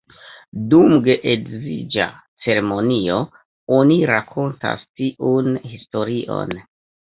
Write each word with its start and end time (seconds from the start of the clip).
Dum 0.69 0.95
geedziĝa 1.07 2.07
ceremonio, 2.47 3.19
oni 3.79 4.01
rakontas 4.15 4.85
tiun 4.99 5.57
historion. 5.71 6.61